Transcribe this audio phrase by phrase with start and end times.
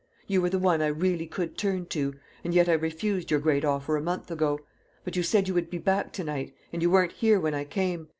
[0.25, 3.63] You were the one I really could turn to, and yet I refused your great
[3.63, 4.59] offer a month ago.
[5.03, 7.65] But you said you would be back to night; and you weren't here when I
[7.65, 8.07] came.